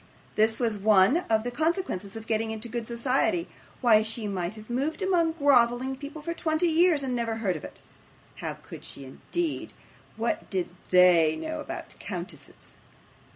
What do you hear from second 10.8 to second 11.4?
THEY